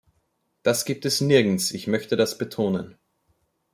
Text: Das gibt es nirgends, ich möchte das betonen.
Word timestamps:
Das 0.63 0.85
gibt 0.85 1.05
es 1.05 1.21
nirgends, 1.21 1.69
ich 1.69 1.85
möchte 1.85 2.17
das 2.17 2.39
betonen. 2.39 2.97